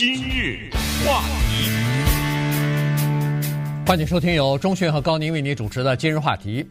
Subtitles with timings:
[0.00, 0.70] 今日
[1.04, 1.68] 话题，
[3.86, 6.66] 欢迎收听由钟迅和高宁为你主持的今日话题。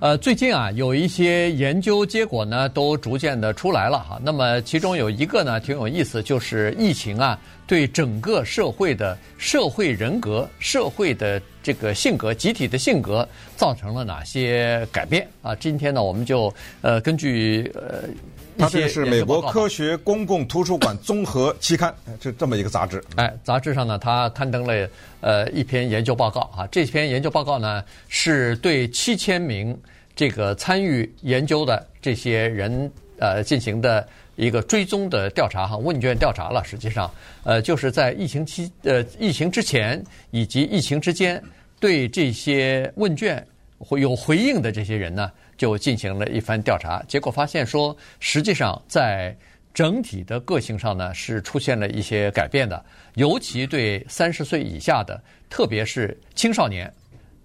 [0.00, 4.18] 呃，最近啊，有一些研究结果呢，都逐渐的出来了哈。
[4.24, 15.54] 那么其中有一个呢，挺有意思，就是疫情啊，对整个社会的社会人格、社会的这个性格、集体的性格，造成了哪些改变啊？
[15.56, 16.50] 今天呢，我们就
[16.80, 18.08] 呃，根据呃。
[18.58, 23.02] 它这是美国科学公共图书馆综合期刊，这这么一个杂志。
[23.16, 24.88] 哎，杂志上呢，它刊登了
[25.20, 26.66] 呃一篇研究报告啊。
[26.70, 29.76] 这篇研究报告呢，是对七千名
[30.14, 36.62] 这个参与研究的这些人呃进行的一个追踪的调查哈，问卷调查了。
[36.62, 37.10] 实际上，
[37.44, 41.42] 呃，就是在疫情期呃疫情之前以及疫情之间，
[41.80, 43.44] 对这些问卷
[43.78, 45.30] 会有回应的这些人呢。
[45.62, 49.32] 就进行了一番调查，结果发现说，实际上在
[49.72, 56.92] 整体的个性上呢，是出现了一些改变的，尤其对三十岁以下的，特别是青少年，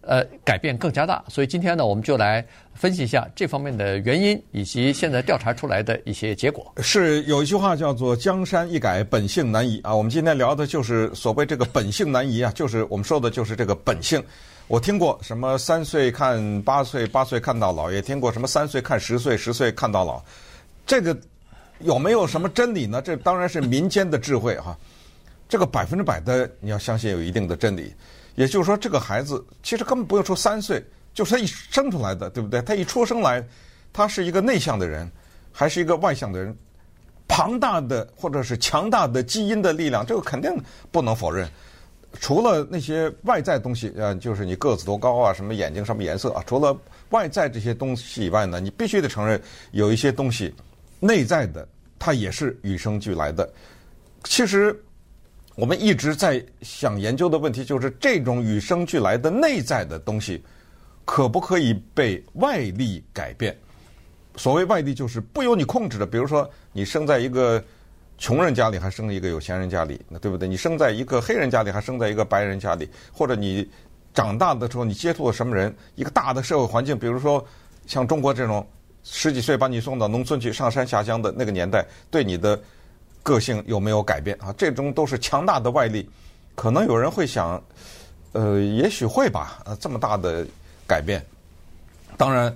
[0.01, 1.23] 呃，改变更加大。
[1.27, 6.73] 所以今天呢，我们就来分析一下这方面的原因，以及现在调查出来的一些结果。
[6.81, 14.19] 是有一句话叫做“江山易改，本性难移”啊，我们今天聊的就是所谓这个“本性难移”啊，就是我们说的就是这个本性。
[14.67, 20.21] 我听过什么三岁看八岁，八岁看到老，也听过什么三岁看十岁，十岁看到老。
[20.85, 21.17] 这个
[21.79, 23.01] 有没有什么真理呢？
[23.01, 24.77] 这当然是民间的智慧哈。
[25.47, 27.93] 这个百分之百的你要相信有一定的真理。
[28.35, 32.61] 也就是说，这个孩子其实根本不用说三岁，就是他一生出来的，对不对？
[32.61, 33.41] 他一出生来，
[33.93, 35.09] 他是一个内向的人，
[35.53, 36.53] 还是一个外向的人？
[37.25, 40.51] 庞大的或者是强大的基因的力量，这个肯定
[40.91, 41.49] 不能否认。
[42.13, 46.75] 除了那些外在东西，呃，就是你个子多高啊，什么眼睛什么颜色啊，除了
[47.09, 49.39] 外在这些东西以外呢，你必须得承认
[49.71, 50.51] 有一些东西
[50.99, 51.67] 内在的，
[51.99, 53.47] 它也是与生俱来的。
[54.23, 54.75] 其实
[55.55, 60.41] 我们一直在想研究的问题，就是这种与生俱来的内在的东西，
[61.05, 63.55] 可不可以被外力改变？
[64.37, 66.05] 所谓外力，就是不由你控制的。
[66.07, 67.63] 比如说，你生在一个。
[68.17, 70.47] 穷人家里还生一个有钱人家里，那对不对？
[70.47, 73.69] 你生在一个黑人家里，还生在一个白人家里，或者你
[74.13, 75.73] 长大的时候你接触了什么人？
[75.95, 77.45] 一个大的社会环境，比如说
[77.85, 78.65] 像中国这种
[79.03, 82.59] 十几岁把你送到农村去上山下乡的那个年代，对你的
[83.21, 84.53] 个性有没有改变啊？
[84.57, 86.09] 这种都是强大的外力。
[86.55, 87.61] 可能有人会想，
[88.31, 90.43] 呃，也许会吧，呃，这么大的
[90.87, 91.23] 改变，
[92.17, 92.55] 当然。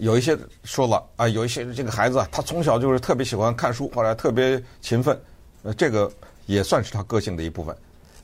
[0.00, 5.20] 有一些说了啊，有一些这个孩子啊他从小就是特别喜欢看书，后来特别勤奋，
[5.62, 6.10] 呃，这个
[6.46, 7.76] 也算是他个性的一部分。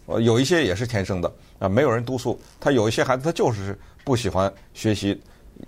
[0.06, 2.70] 呃，有一些也是天生的啊，没有人督促他。
[2.70, 5.20] 有一些孩子他就是不喜欢学习，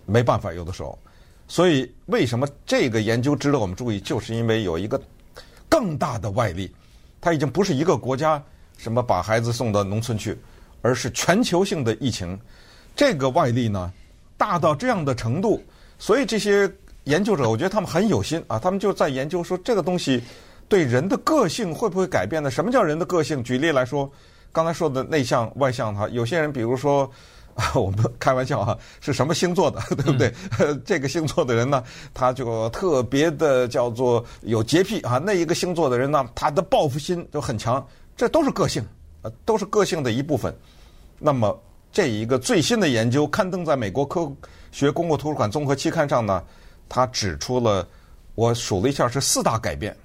[0.06, 0.98] 没办法，有的时候。
[1.46, 4.98] 所以为什么这个研究值得我们注意，就是因为有一个
[5.68, 6.74] 更大的外力，
[7.20, 8.42] 他已经不是一个国家
[8.78, 10.38] 什么把孩子送到农村去，
[10.80, 12.38] 而是全球性的疫情。
[12.96, 13.92] 这个外力呢，
[14.38, 15.62] 大到这样的程度。
[15.98, 16.70] 所以这些
[17.04, 20.22] 研究者，我觉得他们很有心啊，他们就在研究说这个东西
[20.68, 22.50] 对人的个性会不会改变呢？
[22.50, 23.42] 什么叫人的个性？
[23.42, 24.10] 举例来说，
[24.52, 27.10] 刚才说的内向外向哈，有些人比如说
[27.54, 30.32] 啊， 我们开玩笑哈，是什么星座的， 对不对？
[30.84, 31.82] 这个星座的人呢，
[32.14, 37.84] 他就特别的叫做有洁癖啊，那一个星座的人呢，他的报复心就很强，
[38.16, 38.84] 这都是个性，
[39.22, 40.54] 呃，都是个性的一部分。
[41.18, 41.58] 那么
[41.90, 44.30] 这一个最新的研究刊登在美国科。
[44.70, 46.42] 学公共图书馆综合期刊上呢，
[46.88, 47.86] 他指出了，
[48.34, 49.96] 我数了一下是四大改变，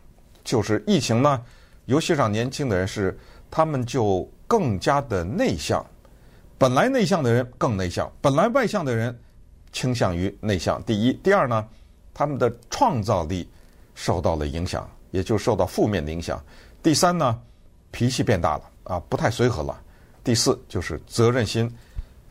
[0.44, 1.42] 就是疫情呢，
[1.86, 3.18] 尤其让年轻的人是
[3.52, 5.86] 他们就更加的内向，
[6.58, 9.18] 本来内向的人更内向，本来外向的人
[9.72, 10.82] 倾向于内向。
[10.84, 11.68] 第一，第二呢，
[12.14, 13.48] 他们的创造力
[13.96, 16.44] 受到了影响，也就受到负面的影响。
[16.82, 17.40] 第三呢，
[17.92, 19.80] 脾气变大了啊，不太随和了。
[20.24, 21.70] 第四就是责任心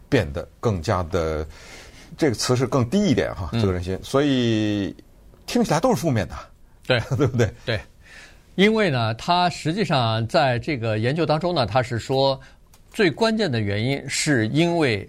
[0.08, 1.46] 变得更加的。
[2.16, 4.94] 这个词是更低一点哈，责任心，所以
[5.46, 6.34] 听起来都是负面的，
[6.86, 7.50] 对 对不对？
[7.64, 7.80] 对，
[8.54, 12.38] 因为呢，他实际上在这个研究当中呢，他是说
[12.90, 15.08] 最关键的原因是因为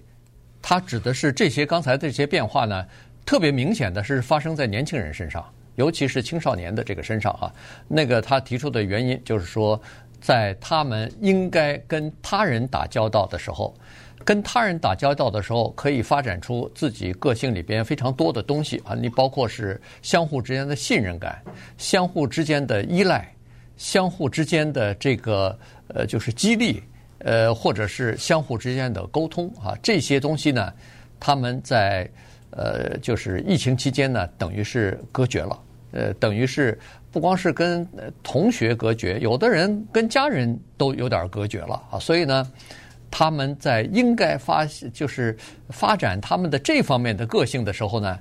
[0.61, 2.85] 他指的是这些刚才这些变化呢，
[3.25, 5.45] 特别明显的是发生在年轻人身上，
[5.75, 7.51] 尤其是青少年的这个身上啊。
[7.87, 9.79] 那个他提出的原因就是说，
[10.21, 13.75] 在他们应该跟他人打交道的时候。
[14.25, 18.95] 跟他人打交道的时候，可以发展出自己个性里边非常多的东西啊！
[18.95, 21.41] 你包括是相互之间的信任感、
[21.77, 23.31] 相互之间的依赖、
[23.77, 26.81] 相互之间的这个呃就是激励，
[27.19, 30.71] 呃或者是相互之间的沟通啊，这些东西呢，
[31.19, 32.09] 他们在
[32.51, 35.59] 呃就是疫情期间呢，等于是隔绝了。
[35.95, 36.79] 呃，等于是
[37.11, 37.87] 不光是跟
[38.23, 41.99] 同学隔绝，有的人跟家人都有点隔绝了啊。
[41.99, 42.51] 所以呢，
[43.15, 45.37] 他们在应该发就是
[45.69, 48.17] 发展他们的这方面的个性的时候呢，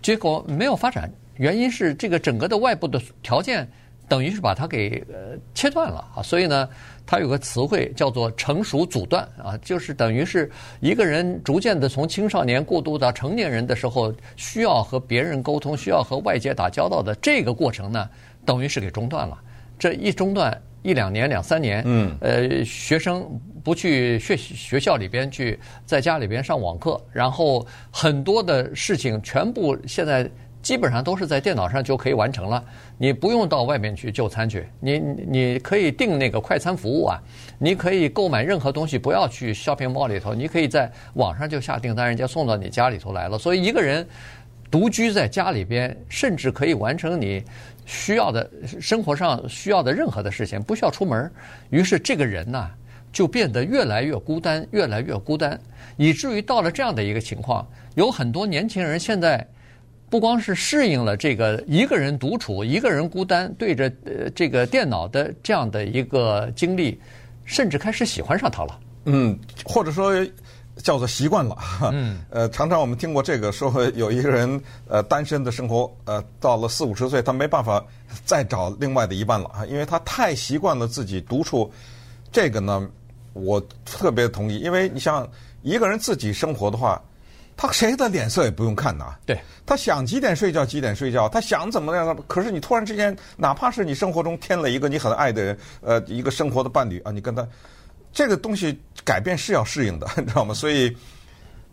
[0.00, 3.68] 结果没有发展，原因是这个整个的外部的条件。
[4.08, 6.66] 等于是把它给呃切断了啊，所以呢，
[7.04, 10.50] 它有个词汇叫做成熟阻断啊，就是等于是
[10.80, 18.08] 一个人逐渐的从青少年过渡到成年人的时候，需要和别人沟通，需要和外界打交道的这个过程呢，
[18.46, 19.38] 等于是给中断了。
[19.78, 23.28] 这一中断一两年、两三年，嗯，呃，学生
[23.62, 30.28] 不去学学校里边去，在家里边上网课，然后很多的事情全部现在。
[30.60, 32.62] 基本上都是在电脑上就可以完成了，
[32.98, 37.16] 你不用到外面去就餐去，你你可以订那个快餐服务啊，
[37.58, 43.38] 你可以购买任何东西，不要去 shopping mall 里头，你可以在网上就下订单，人家送到你家里头来了。
[43.38, 44.06] 所以一个人
[44.70, 47.42] 独居在家里边，甚至可以完成你
[47.86, 48.50] 需要的
[48.80, 51.30] 生活上需要的任何的事情，不需要出门。
[51.70, 52.70] 于是这个人呐，
[53.12, 55.58] 就变得越来越孤单，越来越孤单，
[55.96, 59.46] 以至于到了这样的一个情况，有很多年轻人现在。
[60.10, 66.98] 不光是适应了这个一个人独处、一个人孤单对着呃这个电脑的这样的一个经历，
[67.44, 68.80] 甚至开始喜欢上它了。
[69.04, 70.14] 嗯，或者说
[70.82, 71.56] 叫做习惯了。
[71.92, 72.24] 嗯。
[72.30, 77.84] 呃，常常我们听过这个说，有一个人呃单身的生活，呃到了四五十岁，他没办法
[78.24, 81.70] 再找另外的一半了啊，因为他太习惯了自己独处。
[82.32, 82.88] 这个呢，
[83.32, 85.28] 我特别同意，因为你像
[85.62, 87.00] 一个人自己生活的话。
[87.60, 89.36] 他谁的脸色也不用看呐，对，
[89.66, 92.16] 他想几点睡觉几点睡觉，他想怎么样？
[92.28, 97.44] 可是你突然之间，哪怕是你生活中添了一个你很爱的人，呃，一个生活的伴侣啊，你跟他
[98.18, 100.52] 这个东西改变是要适应的， 你知道吗？
[100.52, 100.96] 所以，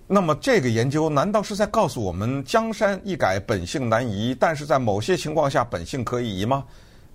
[0.05, 4.37] 那么这个研究难道是在告诉我们江山易改，本性难移？
[4.39, 6.63] 但是在某些情况下，本性可以移吗？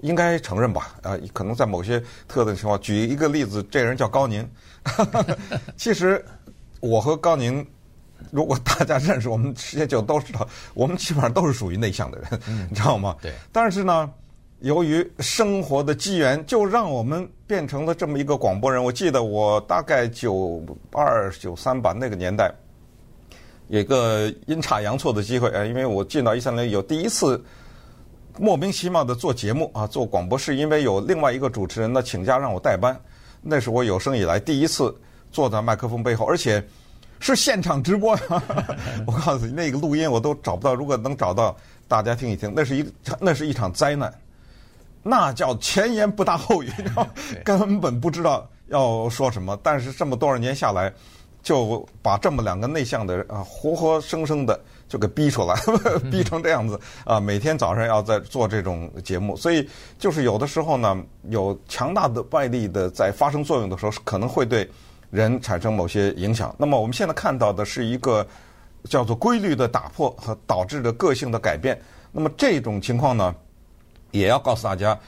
[0.01, 0.97] 应该承认吧？
[1.03, 4.45] 啊，可能在某些特定情况，举一个例子，这人叫高宁，
[5.79, 6.25] 其实
[6.81, 7.65] 我和高宁。
[8.33, 10.45] 如果大家认识我们时间久，都知道
[10.75, 13.15] 我们基本上都是属于内向的人，嗯、你知道吗？
[13.23, 13.33] 对。
[13.53, 14.11] 但是呢，
[14.61, 18.83] 由于生活的机缘，就让我们变成了这么一个广播人。
[18.83, 20.63] 我记得我大概九
[20.93, 22.53] 二九三吧，那个年代，
[23.69, 27.43] 有个阴差阳错的机会，呃，因为我进到一三零有第一次
[28.39, 32.99] 莫名其妙的做节目啊，做广播，是因为有另外一个主持人呢请假让我代班，
[33.43, 34.95] 那是我有生以来第一次
[35.33, 36.63] 坐在麦克风背后，而且。
[37.23, 38.43] 是现场直播呀！
[39.07, 40.75] 我告诉你，那个录音我都找不到。
[40.75, 41.55] 如果能找到，
[41.87, 44.11] 大家听一听，那是一那是一场灾难，
[45.03, 46.71] 那叫前言不搭后语，
[47.45, 49.59] 根本不知道要说什么。
[49.63, 50.93] 但是这么多少年下来，
[51.43, 54.59] 就把这么两个内向的人啊，活活生生的
[54.89, 55.55] 就给逼出来，
[56.11, 57.19] 逼成这样子啊！
[57.19, 59.69] 每天早上要在做这种节目，所以
[59.99, 64.69] 就是有的时候呢，有强大的外力的在发生作用的时候，可能会对。
[65.11, 68.25] 人产生某些影响，那么我们现在看到的是一个
[68.85, 71.77] 叫做规律的打破和导致的个性的改变。
[72.13, 73.35] 那么这种情况呢，
[74.11, 74.99] 也要告诉大家，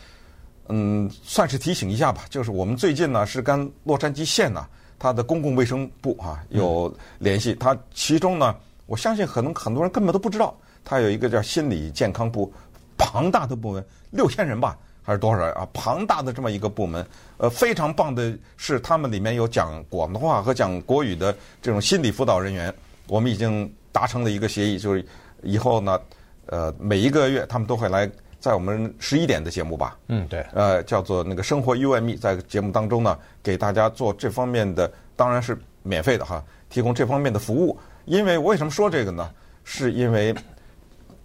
[0.69, 2.25] 嗯，算是提醒一下吧。
[2.31, 4.67] 就是我们最近呢是跟洛杉矶县呢，
[4.99, 7.55] 它的公共卫生部啊有联系。
[7.55, 8.55] 它其中呢，
[8.87, 12.53] 我相信可能很多人根本都不知道，它有一个叫心理健康部，
[12.97, 14.79] 庞大的部门，六千人吧。
[15.05, 15.67] 还是多少人啊？
[15.73, 17.05] 庞大的这么一个部门，
[17.37, 22.73] 呃，非常棒的是，他们里面有讲广东话和讲国语的这种心理辅导人员。
[23.09, 25.05] 我们已经达成了一个协议，就是
[25.43, 26.01] 以后呢，
[26.47, 28.09] 呃，每一个月他们都会来
[28.43, 29.97] 在我们十一点的节目吧。
[30.09, 30.45] 嗯，对。
[30.53, 37.79] 呃，叫做那个生活 You and Me，在节目当中呢，给大家做这方面的，当然是免费的哈，提供这方面的服务。
[38.05, 39.31] 因为为什么说这个呢？
[39.65, 40.35] 是因为。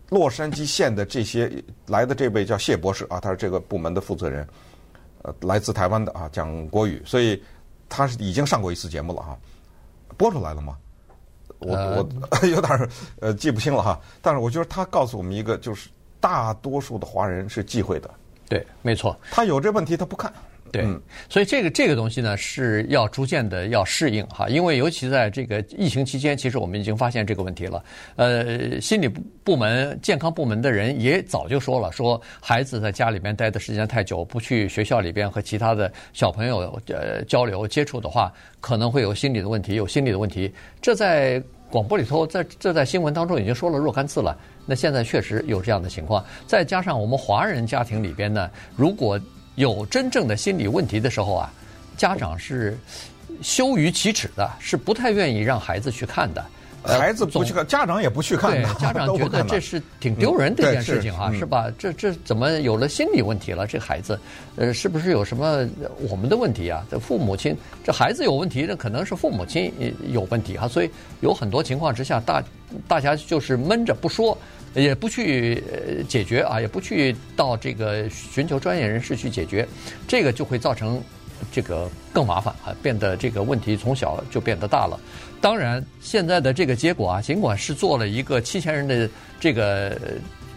[0.09, 1.51] 洛杉矶县的这些
[1.88, 4.47] 来的这位叫谢博士啊，他是这个部门的负责人，
[5.21, 7.43] 呃，来自台湾的啊，讲国语，所以
[7.89, 9.38] 他是已经上过一次节目了哈，
[10.15, 10.77] 播出来了吗？
[11.59, 12.07] 我我
[12.47, 15.89] 有点呃记不清了哈，但是我觉得他告诉我们一个，就是
[16.27, 18.10] 大多数的华人是忌讳的，
[18.50, 20.31] 对，没错，他有这问题他不看。
[20.69, 20.86] 对，
[21.29, 27.81] 所以这个这个东西呢，是要逐渐的要适应哈，因为尤其在这个疫情期间，其实我们已经发现这个问题了。
[28.17, 38.29] 呃，心理部门、健康部门的人也早就说了，说孩子在家里边待的时间太久，不去学校里边和其他的小朋友呃交流接触的话，
[38.60, 40.53] 可能会有心理的问题，有心理的问题。
[40.81, 44.38] 这在广播里头，在这在新闻当中已经说了若干次了。
[44.65, 49.19] 那现在确实有这样的情况，再加上我们华人家庭里边呢，如果
[49.55, 51.51] 有真正的心理问题的时候啊，
[51.97, 52.77] 家长是
[53.41, 56.45] 羞于启齿的，是不太愿意让孩子去看的。
[56.88, 61.72] 孩子不去看，家长也不去看，对， 家长觉得这是挺丢人的一件事情啊，是吧？
[61.77, 63.67] 这这怎么有了心理问题了？
[63.67, 64.20] 这孩子，
[64.56, 65.67] 呃，是不是有什么
[66.10, 66.86] 我们的问题啊？
[66.89, 69.72] 这父母亲，这孩子有问题，那可能是父母亲
[70.10, 70.67] 有问题哈。
[70.67, 70.89] 所以
[71.22, 72.44] 有很多情况之下，大
[72.88, 74.38] 大家就是闷着不说，
[74.74, 75.63] 也不去
[76.08, 79.67] 解决啊，也不去到这个寻求专业人士去解决，
[80.08, 81.01] 这个就会造成。
[81.51, 85.00] 这个更麻烦啊，变得这个问题从小就变得大了。
[85.39, 89.98] 当然，现在的这个结果啊，尽管是做了一个七千人的这个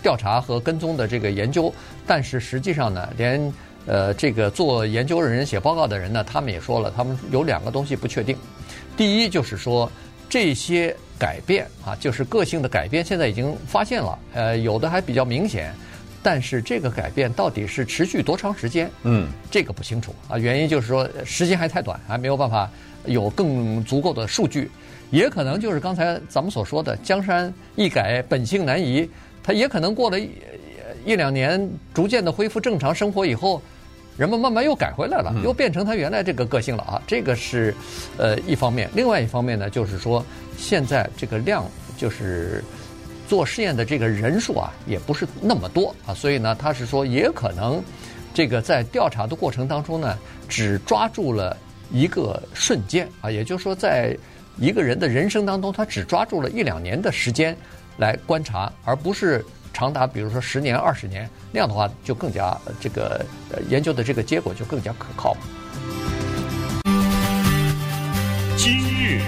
[0.03, 1.73] 调查和跟踪的这个研究，
[2.07, 3.53] 但是实际上呢，连
[3.87, 8.37] 呃这个做研究的人写报告的人呢，他们也说了，他们有两个东西不确定。
[8.97, 9.91] 第一就是说，
[10.29, 15.75] 这些改变啊，就是个性的改变，现在已经发现了，呃，有的还比较明显。
[16.23, 18.91] 但是这个改变到底是持续多长时间？
[19.05, 20.37] 嗯，这个不清楚啊。
[20.37, 22.71] 原因就是说时间还太短，还没有办法
[23.07, 24.71] 有更足够的数据。
[25.11, 29.09] 也可能就是刚才咱们所说的“江山易改，本性难移”。
[29.43, 30.31] 他也可能过了一
[31.07, 33.63] 一两年，逐渐的恢复正常生活以后，
[34.19, 37.03] 人们慢慢又改回来了，又变成他原来这个个性了啊。
[37.07, 37.75] 这个是
[38.19, 40.25] 呃一方面，另外一方面呢，就是说
[40.59, 41.65] 现在这个量
[41.97, 42.63] 就是。
[43.31, 47.81] 做试验的这个人数啊，也不是那么多啊，所以呢，他是说也可能，
[48.35, 50.19] 这个在调查的过程当中呢，
[50.49, 51.57] 只抓住了
[51.93, 54.19] 一个瞬间啊，也就是说，在
[54.59, 57.57] 一个人的人生当中，他只抓住了一两年的时间
[57.99, 63.25] 来观察，而不是长达比如说十年、二十年，那样的话就更加这个
[63.69, 65.37] 研究的这个结果就更加可靠。
[68.57, 69.21] 今日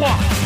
[0.00, 0.39] 话题。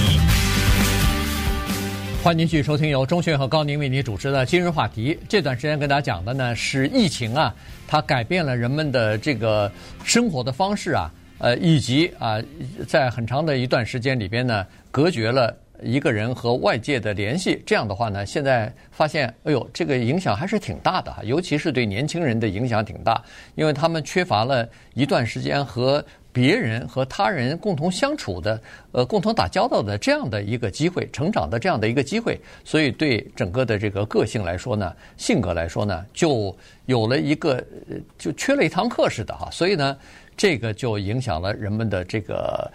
[2.24, 5.18] 欢迎继续收听由钟迅和高宁为您主持的今日话题。
[5.28, 7.54] 这段时间跟大家讲的呢是疫情啊，
[7.86, 9.70] 它改变了人们的这个
[10.02, 12.42] 生活的方式啊，呃，以及啊，
[12.88, 17.62] 在很长的一段时间里边呢，隔绝了一个人和外界的联系。
[17.66, 23.22] 这样的话呢，现在发现，哎呦，这个影响还是挺大的，尤其是对年轻人的影响挺大，
[23.54, 26.02] 因为他们缺乏了一段时间和。
[26.34, 28.60] 别人和他人共同相处的，
[28.90, 36.54] 呃，共同打交道的这样的一个机会，成长的这样的一个机会，所以对整个的这个个性来说呢，性格来说呢，就
[36.86, 37.64] 有了一个，
[38.18, 39.48] 就缺了一堂课似的哈。
[39.52, 39.96] 所以呢，
[40.36, 42.68] 这个就影响了人们的这个，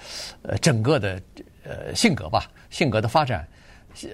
[0.44, 1.22] 呃，整个的
[1.66, 3.46] 呃性格吧，性格的发展。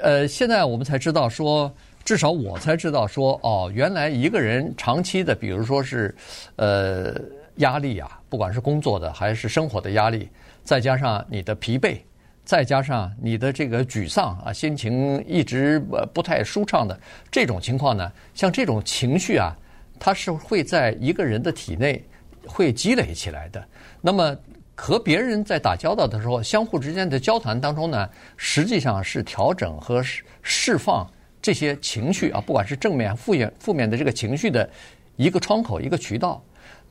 [0.01, 1.71] 呃，现在我们才知道说，
[2.03, 6.15] 至少我才知道说，哦，原来一个人长期的，比如说是，
[6.55, 7.13] 呃。
[7.57, 10.29] 压力啊，不管是工作的还是生活的压力，
[10.63, 11.97] 再加上你的疲惫，
[12.43, 15.79] 再加上你的这个沮丧啊，心情一直
[16.13, 16.99] 不太舒畅的
[17.31, 19.55] 这种情况呢，像这种情绪啊，
[19.99, 22.03] 它是会在一个人的体内
[22.45, 23.65] 会积累起来的。
[24.01, 24.35] 那么
[24.75, 30.03] 和别人在打交道的时候，相互之间的交谈当中呢，实际上是调整和
[30.41, 31.09] 释放
[31.41, 34.69] 这些情绪啊，不管是正面、负面、负面的这个情绪的
[35.15, 36.43] 一个窗口、一个渠道。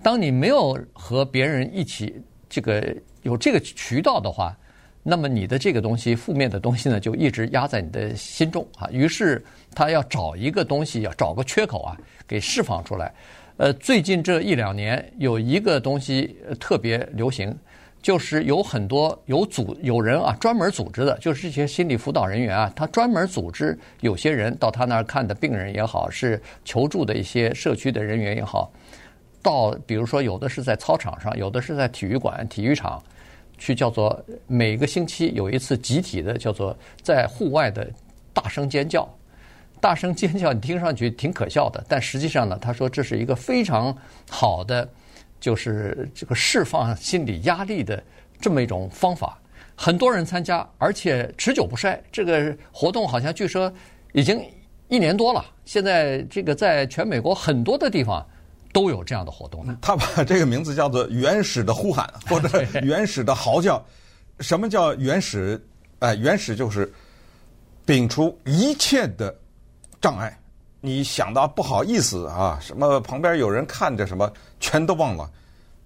[0.05, 4.55] 当你没有和别人一起这个有这个渠道的话，
[5.03, 8.87] 那么你的这个东西负面的东西呢，就一直压在你的心中啊。
[8.93, 9.43] 于是
[9.75, 11.97] 他要找一个东西，要找个缺口啊，
[12.29, 13.15] 给释放出来。
[13.57, 17.57] 呃，最近这一两年有一个东西特别流行，
[18.03, 28.71] 就是有很多有组有人啊，专门组织的，就是这些心理辅导人员啊，他专门组织有些人到他那儿看的病人也好，是求助的一些社区的人员也好。
[29.45, 33.01] 到比如说，有的是在操场上，有的是在体育馆、体育场，
[33.59, 37.87] 去叫做每个星期有一次集体的叫做在户外的
[38.33, 39.07] 大声尖叫，
[39.83, 43.95] 大声尖叫，你听上去挺可笑的，但实际上呢，他说这是一个非常
[44.31, 44.89] 好的，
[45.39, 48.03] 就是这个释放心理压力的
[48.41, 49.39] 这么一种方法。
[49.77, 52.03] 很多人参加，而且持久不衰。
[52.11, 53.71] 这个活动好像据说
[54.15, 54.43] 已经
[54.89, 58.27] 一年多了，现在这个在全美国很多的地方。
[58.75, 59.79] 都有这样的活动呢。
[59.81, 63.83] 他把这个名字叫做 “原始的呼喊”或者“原始的嚎叫”。
[64.41, 65.65] 什么叫原始？
[66.01, 66.93] 哎，原始就是
[67.87, 69.35] 摒除一切的
[70.01, 70.37] 障碍。
[70.81, 75.31] 你想到不好意思啊，什么旁边有人看着，什么全都忘了，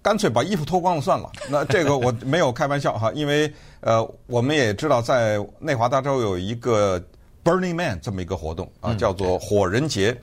[0.01, 1.31] 干脆把衣服脱光了算了。
[1.47, 6.99] 那这个我没有开玩笑哈， 因为呃，我们也知道在内华达州有一个
[7.43, 10.19] Burning Man 这么一个活动啊，叫做火人节。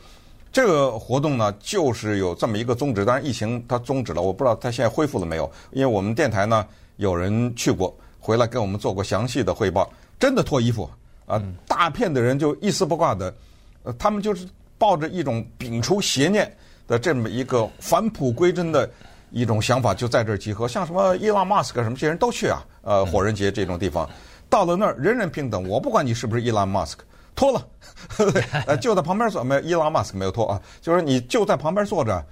[0.57, 3.05] 这个活动呢，就是有这么一个宗旨。
[3.05, 5.53] 当然，疫情它终止了，我不知道它现在恢复了没有。
[5.71, 9.87] 因为我们电台呢，有人去过，回来给我们做过详细的汇报。
[10.19, 10.89] 真的脱衣服
[11.27, 13.35] 啊，大片的人就一丝不挂的，
[13.83, 14.49] 呃，他们就是
[14.79, 16.51] 抱着一种摒除邪念
[16.89, 18.89] 的这么一个返璞归真的
[19.33, 20.67] 一种想法，就在这儿集合。
[20.67, 24.09] 像什么伊隆马斯克什么这些人都去啊，呃，火人节这种地方。
[24.49, 27.05] 到了那儿人人平等，我不管你是不是伊朗马斯克，
[27.37, 27.69] 脱了，
[28.67, 32.25] 呃，就在旁边坐，没有伊朗马斯克没有脱啊，就是你就在旁边坐着，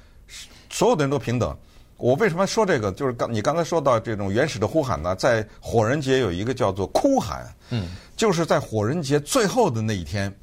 [0.71, 1.57] 所有的人都平等。
[1.97, 2.91] 我为什么说这个？
[2.91, 10.35] 就是刚你刚才说到这种原始的呼喊呢，在火人节有一个叫做哭喊，嗯，就是在火人节最后的那一天，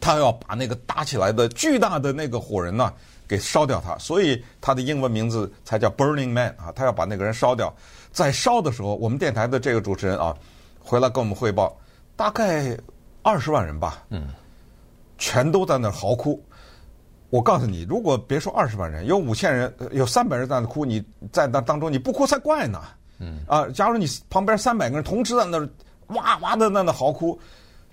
[0.00, 2.92] 他要把那个搭起来的巨大的那个火人呢
[3.26, 7.74] 给烧掉他，所以他的英文名字才叫 Burning Man 啊，他要把那个人烧掉。
[8.12, 10.34] 在烧的时候，我们电台的这个主持人啊，
[10.78, 11.76] 回来跟我们汇报，
[12.16, 12.78] 大概
[13.28, 14.28] 二十万人吧，嗯，
[15.18, 16.42] 全都在那嚎哭。
[17.28, 22.80] 我告诉你，如果别说二十万人，有五千人，有三百人在那哭，你在那当中你不哭才怪呢。
[23.18, 25.58] 嗯啊，假如你旁边三百个人同时在那
[26.14, 27.38] 哇哇的在那嚎哭，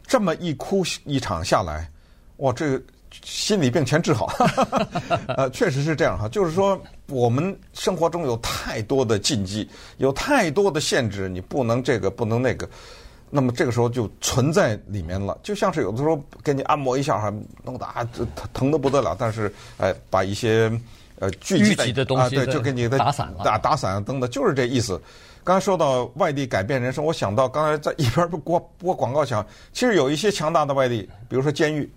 [0.08, 1.92] 这么一哭一场下来，
[2.38, 4.32] 哇，这个心理病全治好。
[5.36, 12.70] 呃，确实是这样哈，就是说我们生活中有太多的禁忌，有太多的限制，你不能这个，不能那个。
[13.36, 17.30] 那么这个时候就存在里面了，就像是有的时候给你按摩一下，还
[17.66, 20.72] 弄得啊疼疼得不得了，但是哎，把一些
[21.20, 25.02] 呃聚集的东西啊，对，就给你的打散了，打打散等等，就是这意思。
[25.44, 31.92] 刚才说到外地改变人生，我想到刚才在一边播播广告讲，其实有一些强大的外地，比如说监狱，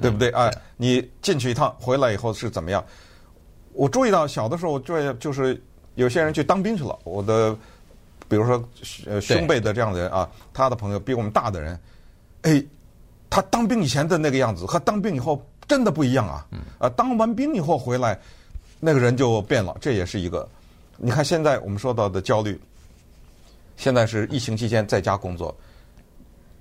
[0.00, 0.30] 对不对？
[0.30, 2.82] 哎，你进去一趟，回来以后是怎么样？
[3.74, 5.62] 我注意到小的时候，就就是
[5.96, 7.54] 有些人去当兵去了，我的。
[8.30, 8.64] 比如说，
[9.06, 11.76] 呃，兄辈的这样的人啊，他的朋友比我们大的人，
[12.42, 12.64] 哎，
[13.28, 16.46] 他当兵以前的那个样子和当兵以后真的不一样啊。
[16.78, 18.16] 啊，当完兵以后回来，
[18.78, 20.48] 那个人就变了，这也是一个。
[20.96, 22.56] 你看现在我们说到的焦虑，
[23.76, 25.52] 现在是疫情期间在家工作，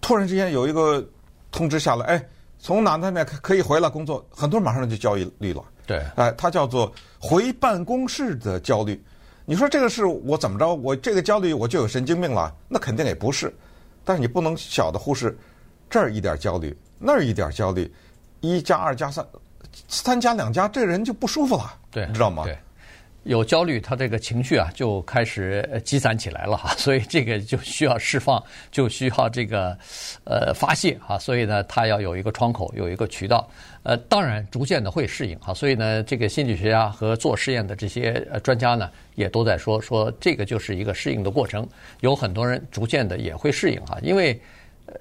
[0.01, 1.07] 突然之间有一个
[1.51, 2.25] 通知下来，哎，
[2.57, 5.63] 从哪哪哪可以回来工作，很多人马上就焦虑了。
[5.85, 8.99] 对，哎，它叫做回办公室的焦虑。
[9.49, 10.75] 你说这个是我怎么着？
[10.75, 12.53] 我这个焦虑我就有神经病了？
[12.67, 13.51] 那肯定也不是。
[14.05, 15.35] 但是你不能小的忽视，
[15.89, 17.91] 这儿一点焦虑，那儿一点焦虑，
[18.41, 19.25] 一加二加三，
[19.87, 21.73] 三加两加，这人就不舒服了。
[21.89, 22.43] 对，你知道吗？
[22.43, 22.59] 对。
[23.23, 29.77] 有焦虑，他这个情绪啊就开始积攒起来了哈， 所以这个就需要释放，就需要这个
[30.23, 33.47] 呃发泄哈，所以呢，他要有一个窗口，有一个渠道。
[33.83, 41.67] 呃，当然逐渐的会适应哈，所以呢，这个心理学家和做实验的这些专家呢，也都在说说这个就是一个适应的过程。
[42.01, 44.39] 有很多人逐渐的也会适应哈，因为。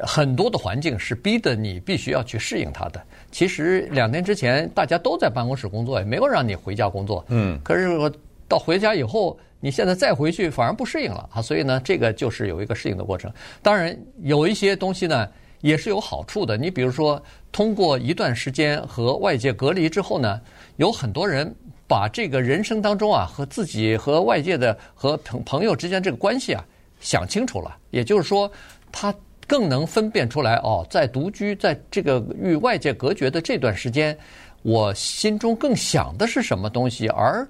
[0.00, 3.02] 很多的环境是逼得你必须要去适应它的。
[3.30, 7.24] 其实两年之前大家都在办公室工作，也没有让你回家工作。
[7.28, 7.58] 嗯。
[7.62, 8.12] 可是我
[8.46, 11.42] 到回家以后，你现在再回去反而不适应了啊！
[11.42, 13.32] 所以呢，这个就是有一个适应的过程。
[13.62, 15.28] 当然，有一些东西呢
[15.60, 16.56] 也是有好处的。
[16.56, 17.22] 你比如说，
[17.52, 20.40] 通过一段时间和外界隔离之后呢，
[20.76, 21.54] 有很多人
[21.86, 26.64] 把这个人生当中啊和自己和外界的和朋朋友之间这个关系啊
[27.00, 27.76] 想清楚了。
[27.90, 28.50] 也就是说，
[28.92, 29.14] 他。
[29.48, 34.16] 更能分辨出来哦，在独居，在这个与外界隔绝的这段时间，
[34.62, 37.48] 我心中更想的是什么东西，而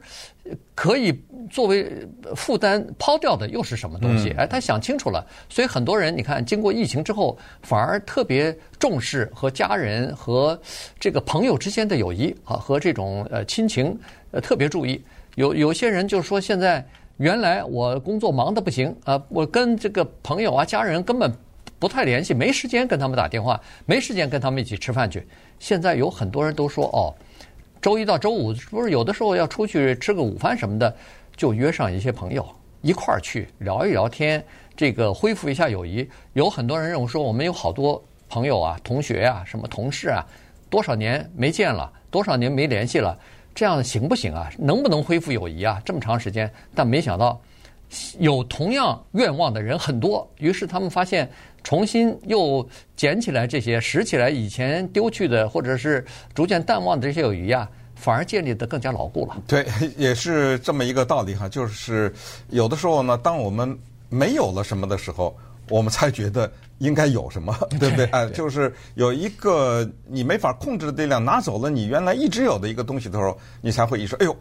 [0.77, 1.13] 可以
[1.51, 1.91] 作为
[2.37, 4.31] 负担抛掉的又是什么东西？
[4.39, 10.59] 哎，他想清楚了，所以很多人你看，经过疫情之后，反而特别重视和家人和
[11.01, 13.99] 这个朋友之间的友谊啊，和这种呃亲情
[14.31, 15.03] 呃特别注意。
[15.35, 21.31] 有有些人就说，现在原来我工作忙得不行啊，我跟这个朋友啊、家人根本。
[21.79, 25.27] 不太联系，没时间跟他们打电话，没时间跟他们一起吃饭去。
[25.59, 27.15] 现在有很多人都说，哦，
[27.81, 30.95] 周一到周五不是有的时候要出去吃个午饭什么的，
[31.37, 32.45] 就约上一些朋友
[32.83, 34.45] 一块儿去聊一聊天，
[34.77, 36.09] 这个恢复一下友谊。
[36.33, 40.27] 有很多人认为说，我们有好多朋友啊、同学啊、什么同事啊，
[40.69, 43.17] 多少年没见了，多少年没联系了，
[43.55, 44.51] 这样行不行啊？
[44.59, 45.81] 能不能恢复友谊啊？
[45.85, 47.41] 这么长时间，但没想到。
[48.19, 51.31] 有同样愿望的人很多，于是他们发现
[51.63, 59.37] 重新又捡起来这些拾起来以前丢去的或者是逐渐淡忘的这些友谊啊，反而建立得更加牢固了。
[59.47, 62.13] 对，也是这么一个道理哈，就是
[62.51, 63.77] 有的时候呢，当我们
[64.11, 65.35] 没有了什么的时候，
[65.71, 68.05] 我们才觉得应该有什么， 对不对？
[68.07, 74.37] 哎，就是有一个你没法控制的力量拿走了你原来一直有的一个东西的时候，你才会意识，哎呦。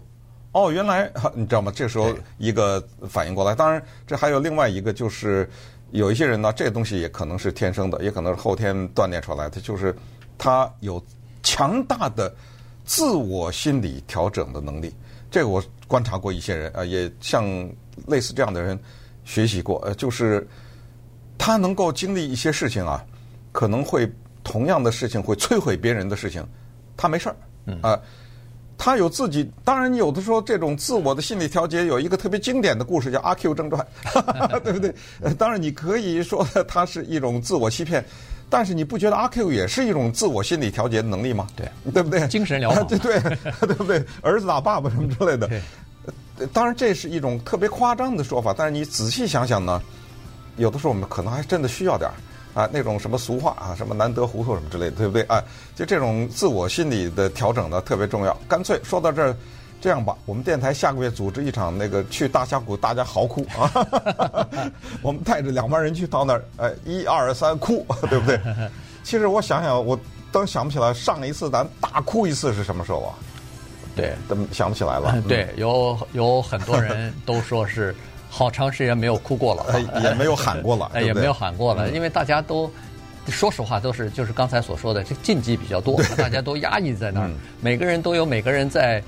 [0.58, 1.72] 哦，原来你知道吗？
[1.76, 3.54] 这时候一个反应过来。
[3.54, 5.48] 当然，这还有另外一个，就是
[5.92, 9.96] 有一些人呢，这个东西也可能是天生的，也可能是后天锻炼出来的，就是
[10.36, 11.00] 他有
[11.44, 12.34] 强大的
[12.86, 14.92] 自我心理调整的能力。
[15.30, 17.46] 这个我观察过一些人啊，也像
[18.08, 18.80] 类似这样的人
[19.26, 19.80] 学习过。
[19.86, 20.48] 呃，就是
[21.38, 23.06] 他能够经历一些事情啊，
[23.52, 24.12] 可能会
[24.44, 26.44] 同样的事情会摧毁别人的事情，
[26.98, 27.36] 他没事儿
[27.84, 28.02] 啊。
[28.78, 33.86] 他有自己，当然你有的时候这种自我的心理调节有一个特别经典的故事叫《阿 Q 正传》，
[34.62, 34.94] 对不对？
[35.38, 38.06] 当然你可以说它是一种自我欺骗，
[38.50, 41.48] 但是你不觉得阿 Q 也是一种自我心理调节的能力吗？
[41.56, 42.28] 对，对不对？
[42.28, 43.20] 精神疗法， 对对
[43.62, 44.04] 对不对？
[44.22, 45.50] 儿子打爸爸什么之类的。
[46.54, 49.82] 当然这是一种特别夸张的说法，但是你仔细想想呢，
[50.58, 52.14] 有的时候我们可能还真的需要点儿
[52.58, 55.22] 啊，那种什么俗话啊，什么难得糊涂什么之类的，对不对？
[55.24, 55.44] 啊，
[55.76, 58.36] 就这种自我心理的调整呢，特别重要。
[58.48, 59.36] 干脆说到这儿，
[59.80, 63.72] 这样吧，我们电台下个月组织一场那个去大峡谷，大家嚎哭啊！
[65.04, 68.42] 我们带着两万人去到那儿，哎，一二三哭，对不对？
[69.04, 69.98] 其实我想想，我
[70.32, 73.14] 都想不起来上一次咱大哭一次是什么时候啊？
[73.96, 75.22] 对，都想不起来了。
[75.30, 77.96] 对，有有很多人都说是
[78.30, 79.66] 好长时间没有哭过了，
[80.04, 82.72] 也没有喊过了，也没有喊过了， 因为大家都
[83.28, 87.30] 说实话都是就是刚才所说的，这禁忌比较多， 大家都压抑在那儿。
[87.62, 89.02] 每个人都有每个人在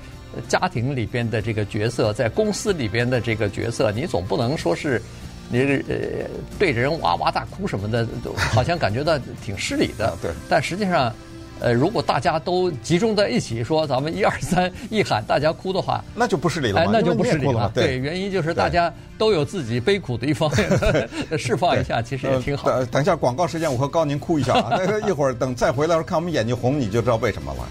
[0.48, 5.00] 家庭里边的这个角色，在公司里边的这个角色，你总不能说是
[5.48, 6.28] 你呃
[6.58, 8.06] 对着人哇哇大哭什么的，
[8.52, 10.16] 好像感觉到挺失礼的。
[10.22, 11.12] 对，但实际上。
[11.60, 16.80] 呃，如果大家都集中在一起说，咱们一二三一喊，大家哭的话，那就不是理了。
[16.80, 17.70] 哎，那就不是理了。
[17.74, 20.68] 对，对，原因就是大家都有自己悲苦的一方面，
[21.38, 22.70] 释放一下，其实也挺好。
[22.70, 24.68] 等等一下广告时间，我和高宁哭一下啊。
[24.70, 27.68] 那个一会儿等再回来时候看我们眼睛红，你就知道为什么了。